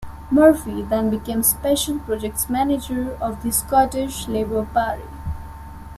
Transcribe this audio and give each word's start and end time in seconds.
Murphy 0.31 0.81
then 0.81 1.11
became 1.11 1.43
Special 1.43 1.99
Projects 1.99 2.49
Manager 2.49 3.15
of 3.21 3.43
the 3.43 3.51
Scottish 3.51 4.27
Labour 4.27 4.65
Party. 4.65 5.03